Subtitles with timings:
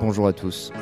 [0.00, 0.72] Bonjour à tous.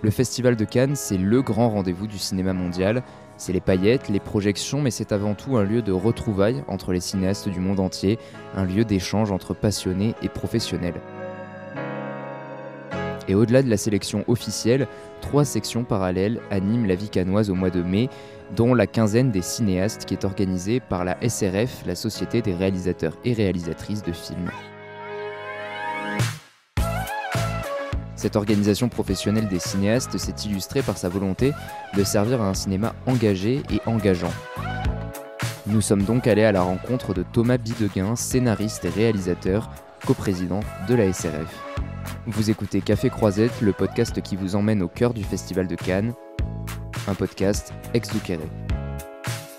[0.00, 3.02] Le Festival de Cannes, c'est le grand rendez-vous du cinéma mondial.
[3.36, 7.00] C'est les paillettes, les projections, mais c'est avant tout un lieu de retrouvailles entre les
[7.00, 8.18] cinéastes du monde entier,
[8.56, 10.98] un lieu d'échange entre passionnés et professionnels.
[13.28, 14.88] Et au-delà de la sélection officielle,
[15.20, 18.08] trois sections parallèles animent la vie cannoise au mois de mai,
[18.56, 23.18] dont la quinzaine des cinéastes qui est organisée par la SRF, la Société des réalisateurs
[23.26, 24.50] et réalisatrices de films.
[28.22, 31.52] Cette organisation professionnelle des cinéastes s'est illustrée par sa volonté
[31.96, 34.30] de servir à un cinéma engagé et engageant.
[35.66, 39.70] Nous sommes donc allés à la rencontre de Thomas Bideguin, scénariste et réalisateur,
[40.06, 41.52] coprésident de la SRF.
[42.28, 46.14] Vous écoutez Café Croisette, le podcast qui vous emmène au cœur du Festival de Cannes,
[47.08, 48.38] un podcast ex Duquerre.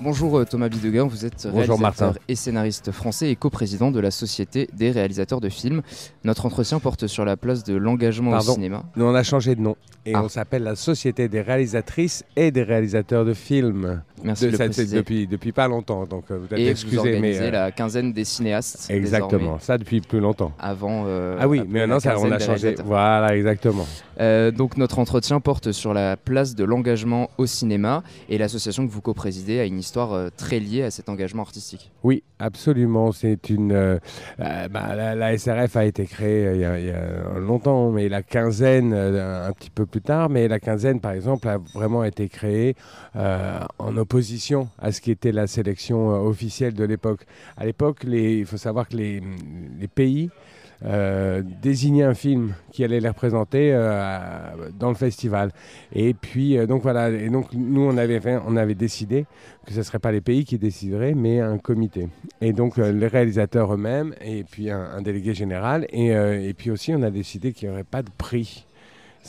[0.00, 2.12] Bonjour euh, Thomas Bideguin, vous êtes Bonjour réalisateur Martin.
[2.28, 5.82] et scénariste français et coprésident de la Société des réalisateurs de films.
[6.24, 8.82] Notre entretien porte sur la place de l'engagement au cinéma.
[8.96, 10.22] Nous, on a changé de nom et Ah.
[10.24, 14.02] on s'appelle la Société des réalisatrices et des réalisateurs de films.
[14.22, 16.70] Merci de, De- le ça, depuis, depuis pas longtemps, donc euh, vous êtes Et vous
[16.70, 18.86] excusez, organisez mais euh, la quinzaine des cinéastes.
[18.90, 20.52] exactement, désormais, ça depuis plus longtemps.
[20.58, 21.04] Avant.
[21.06, 22.74] euh, ah oui, mais maintenant ça, on a changé.
[22.84, 23.86] Voilà, exactement.
[24.20, 28.92] Euh, donc notre entretien porte sur la place de l'engagement au cinéma et l'association que
[28.92, 31.90] vous coprésidez a une histoire euh, très liée à cet engagement artistique.
[32.02, 33.12] Oui, absolument.
[33.12, 33.72] C'est une.
[33.72, 33.98] euh,
[34.38, 39.70] bah, la, SRF a été créée il y a, longtemps, mais la quinzaine un petit
[39.70, 40.28] peu plus tard.
[40.28, 42.76] Mais la quinzaine, par exemple, a vraiment été créée
[43.14, 47.22] en opposition à ce qui était la sélection officielle de l'époque.
[47.56, 49.20] À l'époque, il faut savoir que les
[49.94, 50.30] pays
[50.84, 55.50] euh, désignaient un film qui allait les représenter euh, dans le festival.
[55.94, 57.08] Et puis, euh, donc voilà.
[57.10, 59.24] Et donc, nous, on avait, on avait décidé
[59.66, 62.08] que ce ne serait pas les pays qui décideraient, mais un comité.
[62.42, 67.02] Et donc les réalisateurs eux-mêmes, et puis un, délégué général, et, et puis aussi on
[67.02, 68.66] a décidé qu'il n'y aurait pas de prix,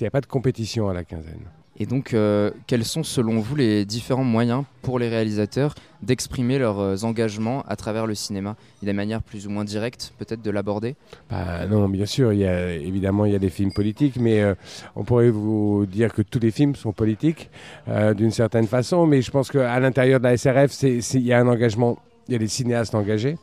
[0.00, 1.44] il n'y a pas de compétition à la quinzaine.
[1.76, 5.74] Et donc euh, quels sont selon vous les différents moyens pour les réalisateurs
[6.04, 9.50] d'exprimer leurs euh, engagements à travers le cinéma Il y a des manières plus ou
[9.50, 10.94] moins directes peut-être de l'aborder?
[11.30, 14.40] Bah, non, bien sûr, il y a, évidemment il y a des films politiques, mais
[14.40, 14.54] euh,
[14.94, 17.50] on pourrait vous dire que tous les films sont politiques
[17.88, 21.40] euh, d'une certaine façon, mais je pense qu'à l'intérieur de la SRF, il y a
[21.40, 23.36] un engagement, il y a des cinéastes engagés.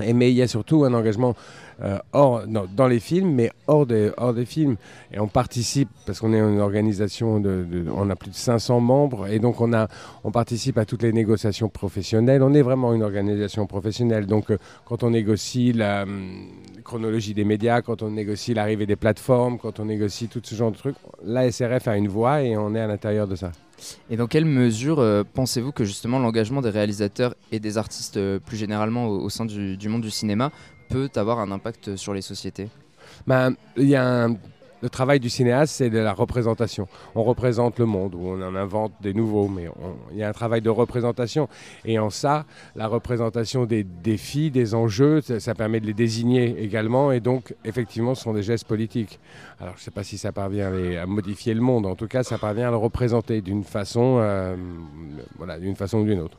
[0.00, 1.34] Mais il y a surtout un engagement
[1.82, 4.76] euh, hors, dans les films, mais hors des, hors des films.
[5.12, 9.26] Et on participe, parce qu'on est une organisation, de, on a plus de 500 membres,
[9.26, 9.88] et donc on, a,
[10.24, 12.42] on participe à toutes les négociations professionnelles.
[12.42, 14.26] On est vraiment une organisation professionnelle.
[14.26, 16.04] Donc euh, quand on négocie la
[16.88, 20.72] chronologie des médias, quand on négocie l'arrivée des plateformes, quand on négocie tout ce genre
[20.72, 23.52] de trucs, la SRF a une voix et on est à l'intérieur de ça.
[24.10, 28.38] Et dans quelle mesure euh, pensez-vous que justement l'engagement des réalisateurs et des artistes euh,
[28.40, 30.50] plus généralement au, au sein du, du monde du cinéma
[30.88, 32.68] peut avoir un impact sur les sociétés?
[33.26, 34.36] Ben, il y a un-
[34.80, 36.86] Le travail du cinéaste, c'est de la représentation.
[37.14, 39.68] On représente le monde, ou on en invente des nouveaux, mais
[40.12, 41.48] il y a un travail de représentation.
[41.84, 42.44] Et en ça,
[42.76, 47.10] la représentation des défis, des enjeux, ça, permet de les désigner également.
[47.10, 49.18] Et donc, effectivement, ce sont des gestes politiques.
[49.60, 51.86] Alors, je ne sais pas si ça parvient à modifier le monde.
[51.86, 54.54] En tout cas, ça parvient à le représenter d'une façon, euh,
[55.36, 56.38] voilà, d'une façon ou d'une autre.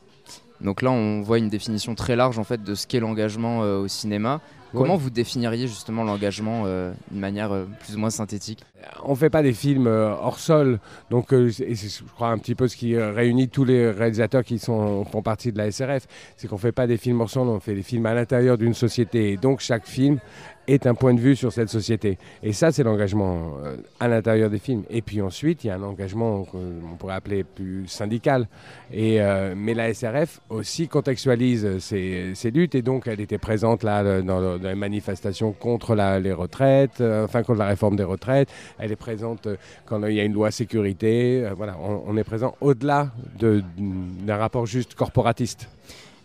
[0.62, 3.80] Donc là on voit une définition très large en fait de ce qu'est l'engagement euh,
[3.80, 4.42] au cinéma.
[4.72, 8.64] Comment vous définiriez justement l'engagement euh, d'une manière euh, plus ou moins synthétique?
[9.04, 12.68] On fait pas des films hors sol, donc et c'est, je crois un petit peu
[12.68, 16.58] ce qui réunit tous les réalisateurs qui sont, font partie de la SRF, c'est qu'on
[16.58, 19.38] fait pas des films hors sol, on fait des films à l'intérieur d'une société, et
[19.38, 20.20] donc chaque film
[20.68, 22.18] est un point de vue sur cette société.
[22.44, 23.56] Et ça, c'est l'engagement
[24.00, 24.84] à l'intérieur des films.
[24.92, 28.48] Et puis ensuite, il y a un engagement qu'on pourrait appeler plus syndical.
[28.94, 29.20] Et,
[29.56, 34.40] mais la SRF aussi contextualise ces, luttes, et donc elle était présente là le- dans,
[34.40, 38.50] le- dans les manifestations contre les retraites, euh, enfin contre la réforme des retraites.
[38.80, 39.56] Elle est présente euh,
[39.86, 41.44] quand il y a une loi sécurité.
[41.46, 45.70] euh, voilà, on, est présent au-delà de- d'un rapport juste corporatiste.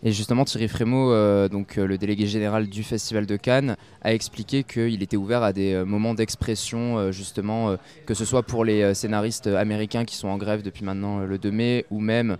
[0.07, 4.13] Et justement, Thierry Frémaux, euh, donc euh, le délégué général du Festival de Cannes, a
[4.13, 7.75] expliqué qu'il était ouvert à des euh, moments d'expression, justement,
[8.05, 11.51] que ce soit pour les scénaristes américains qui sont en grève depuis maintenant le 2
[11.51, 12.37] mai, ou même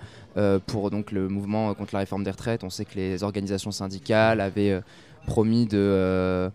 [0.67, 2.65] pour le mouvement contre la réforme des retraites.
[2.65, 4.81] On sait que les organisations syndicales avaient
[5.27, 6.51] promis de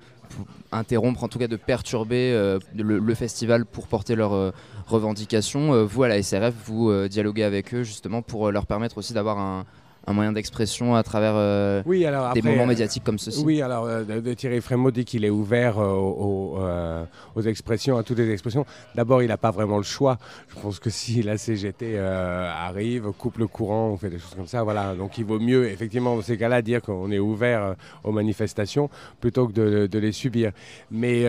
[0.71, 4.53] interrompre, en tout cas de perturber le, festival pour porter leurs
[4.85, 5.85] revendications.
[5.85, 9.65] Vous, à la SRF, vous dialoguez avec eux justement pour leur permettre aussi d'avoir un
[10.09, 13.61] un moyen d'expression à travers euh, oui, alors des moments euh, médiatiques comme ceci Oui,
[13.61, 14.03] alors euh,
[14.35, 18.65] Thierry Frémaux dit qu'il est ouvert euh, aux, expressions, à toutes les expressions.
[18.95, 20.17] D'abord, il n'a pas vraiment le choix.
[20.49, 24.47] Je pense que si la CGT arrive, coupe le courant, on fait des choses comme
[24.47, 24.95] ça, voilà.
[24.95, 28.89] Donc il vaut mieux, effectivement, dans ces cas-là, dire qu'on est ouvert aux manifestations
[29.21, 30.51] plutôt que de, de les subir.
[30.91, 31.25] Mais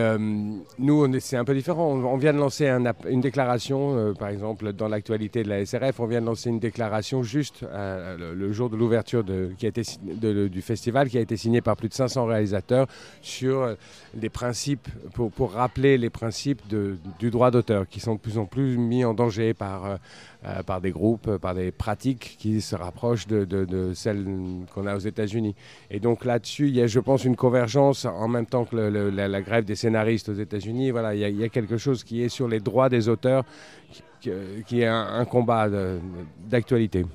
[0.79, 1.87] nous, c'est un peu différent.
[1.87, 5.99] On, on vient de lancer un une déclaration, par exemple, dans l'actualité de la SRF,
[5.99, 11.17] on vient de lancer une déclaration juste le, le jour de l'ouverture du festival, qui
[11.17, 12.87] a été signée par plus de 500 réalisateurs
[13.21, 13.75] sur euh,
[14.13, 18.77] des principes, pour, rappeler les principes du droit d'auteur, qui sont de plus en plus
[18.77, 19.95] mis en danger par, euh,
[20.45, 24.25] euh, par des groupes, par des pratiques qui se rapprochent de, celles
[24.73, 25.55] qu'on a aux États-Unis.
[25.89, 29.41] Et donc là-dessus, il y a, je pense, une convergence en même temps que la,
[29.41, 30.91] grève des scénaristes aux États-Unis.
[30.91, 33.43] Voilà, il y, a, quelque chose qui est sur les droits des auteurs,
[34.21, 35.67] qui, est un, combat
[36.49, 37.05] d'actualité.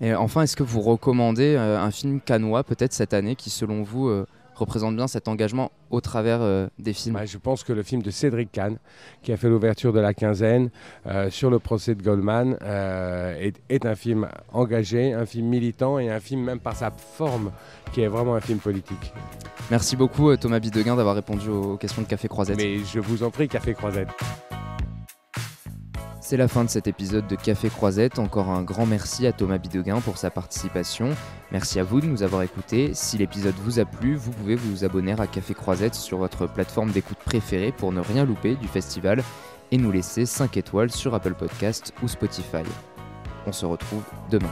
[0.00, 3.82] Et enfin, est-ce que vous recommandez euh, un film canois peut-être cette année qui, selon
[3.82, 7.16] vous, euh, représente bien cet engagement au travers euh, des films?
[7.16, 8.78] Ouais, je pense que le film de Cédric Kahn,
[9.22, 10.70] qui a fait l'ouverture de la quinzaine
[11.06, 15.98] euh, sur le procès de Goldman, euh, est, est un film engagé, un film militant
[15.98, 17.50] et un film même par sa forme
[17.92, 19.12] qui est vraiment un film politique.
[19.70, 22.56] Merci beaucoup Thomas Bideguin d'avoir répondu aux questions de Café Croisette.
[22.56, 24.08] Mais je vous en prie, Café Croisette.
[26.34, 28.18] C'est la fin de cet épisode de Café Croisette.
[28.18, 31.10] Encore un grand merci à Thomas Bideguin pour sa participation.
[31.52, 32.90] Merci à vous de nous avoir écoutés.
[32.92, 36.90] Si l'épisode vous a plu, vous pouvez vous abonner à Café Croisette sur votre plateforme
[36.90, 39.22] d'écoute préférée pour ne rien louper du festival
[39.70, 42.64] et nous laisser 5 étoiles sur Apple Podcast ou Spotify.
[43.46, 44.50] On se retrouve demain.